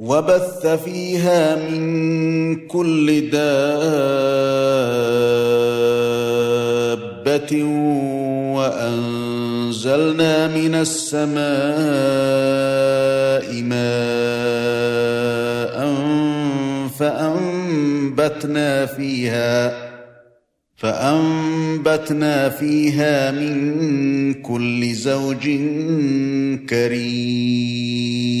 [0.00, 3.50] وبث فيها من كل دابة
[8.56, 11.40] وأنزلنا من السماء
[13.62, 13.80] ماء
[16.98, 19.90] فأنبتنا فيها
[20.76, 25.50] فأنبتنا فيها من كل زوج
[26.68, 28.40] كريم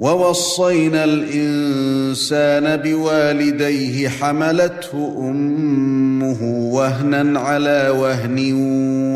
[0.00, 8.52] ووصينا الإنسان بوالديه حملته أمه وهنا على وهن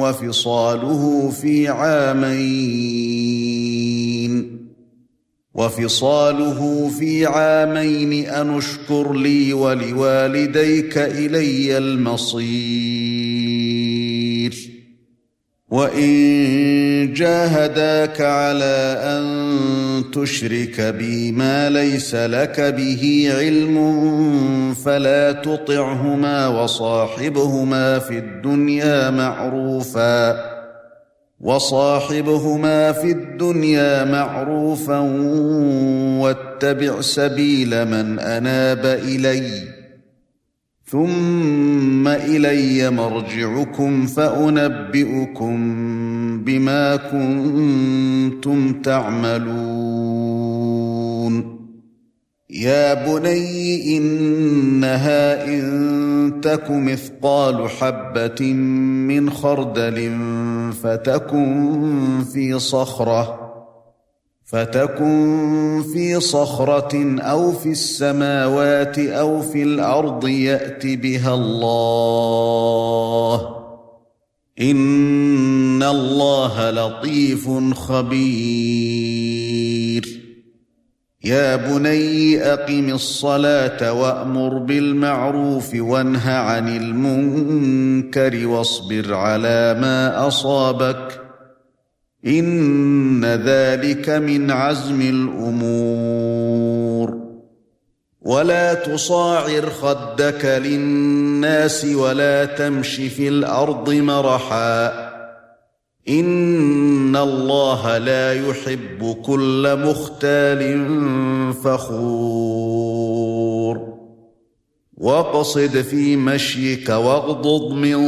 [0.00, 3.14] وفصاله في عامين
[5.54, 13.24] وفصاله في عامين أن اشكر لي ولوالديك إلي المصير
[15.70, 19.24] وان جاهداك على ان
[20.12, 30.54] تشرك بي ما ليس لك به علم فلا تطعهما وصاحبهما في الدنيا معروفا
[31.40, 34.98] وصاحبهما في الدنيا معروفا
[36.20, 39.83] واتبع سبيل من اناب اليّ
[40.94, 45.56] ثم إلي مرجعكم فأنبئكم
[46.44, 49.54] بما كنتم تعملون.
[52.50, 60.12] يا بني إنها إن تك مثقال حبة من خردل
[60.82, 61.90] فتكن
[62.32, 63.43] في صخرة.
[64.44, 72.44] فتكن في صخرة أو في السماوات أو في الأرض يأت بها الله.
[74.60, 79.24] إن الله لطيف خبير.
[81.24, 91.23] يا بني أقم الصلاة وأمر بالمعروف وانه عن المنكر واصبر على ما أصابك.
[92.26, 96.54] إن ذلك من عزم الأمور.
[98.22, 105.04] ولا تصاعر خدك للناس ولا تمش في الأرض مرحا.
[106.08, 110.82] إن الله لا يحب كل مختال
[111.64, 112.93] فخور.
[114.98, 118.00] واقصد في مشيك واغضض من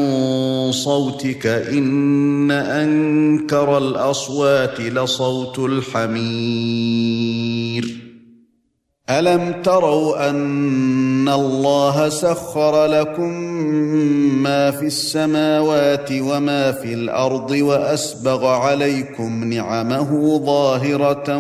[0.73, 7.07] صوتك إن أنكر الأصوات لصوت الحمير.
[9.11, 13.33] ألم تروا أن الله سخر لكم
[14.43, 21.39] ما في السماوات وما في الأرض وأسبغ عليكم نعمه ظاهرة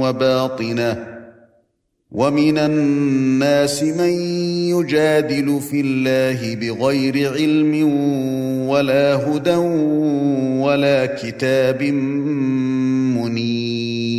[0.00, 1.19] وباطنة؟
[2.12, 4.10] ومن الناس من
[4.74, 7.88] يجادل في الله بغير علم
[8.68, 9.56] ولا هدى
[10.60, 11.82] ولا كتاب
[13.16, 14.10] منير.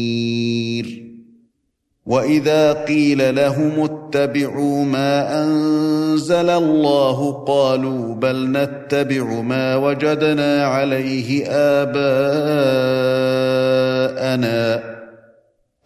[2.05, 12.21] وإذا قيل لهم اتبعوا ما أنزل الله قالوا بل نتبع ما وجدنا عليه آباءنا.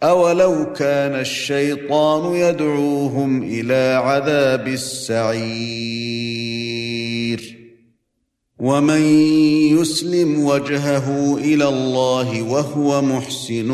[0.06, 5.96] أولو كان الشيطان يدعوهم إلى عذاب السعير.
[8.58, 9.00] ومن
[9.80, 13.70] يسلم وجهه إلى الله وهو محسن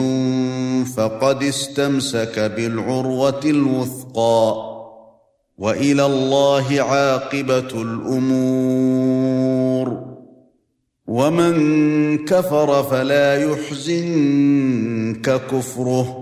[0.96, 4.73] فقد استمسك بالعروة الوثقى.
[5.58, 9.12] وإلى الله عاقبة الأمور.
[11.06, 11.55] ومن
[12.25, 16.22] كفر فلا يحزنك كفره.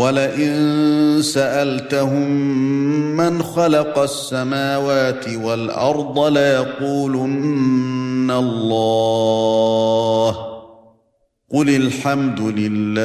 [0.00, 2.30] ولئن سألتهم
[3.16, 10.36] من خلق السماوات والأرض ليقولن الله.
[11.52, 13.00] قل الحمد لله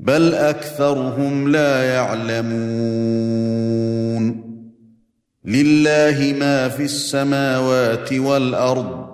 [0.00, 3.64] بل أكثرهم لا يعلمون.
[5.44, 9.13] لله ما في السماوات والأرض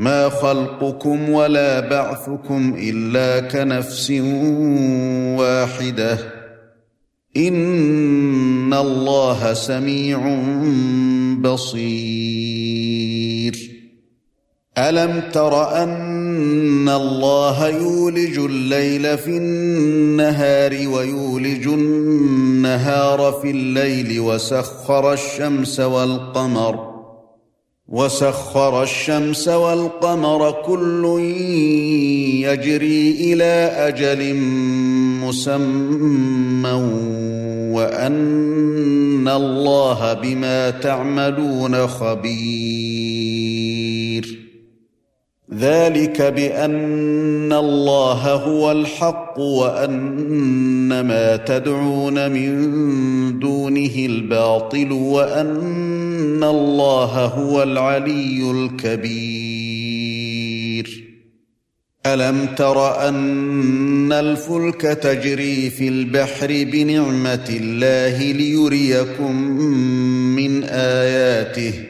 [0.00, 4.10] ما خلقكم ولا بعثكم إلا كنفس
[5.40, 6.18] واحدة.
[7.36, 10.18] إن الله سميع
[11.40, 12.90] بصير.
[14.78, 26.89] ألم تر أن الله يولج الليل في النهار ويولج النهار في الليل وسخر الشمس والقمر
[27.90, 31.20] وسخر الشمس والقمر كل
[32.46, 34.34] يجري إلى أجل
[35.24, 36.72] مسمى
[37.72, 43.19] وأن الله بما تعملون خبير.
[45.54, 58.50] ذلك بأن الله هو الحق وأن ما تدعون من دونه الباطل وأن الله هو العلي
[58.50, 59.70] الكبير.
[62.06, 69.36] ألم تر أن الفلك تجري في البحر بنعمة الله ليريكم
[70.36, 71.89] من آياته؟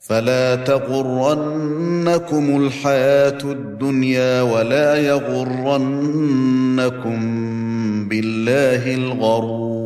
[0.00, 5.90] فلا تغرنكم الحياة الدنيا ولا يغرنكم
[8.08, 9.80] بالله الغرور.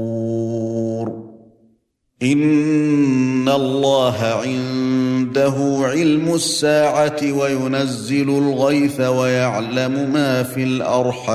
[2.23, 11.35] إن الله عنده علم الساعة وينزل الغيث ويعلم ما في الأرحام.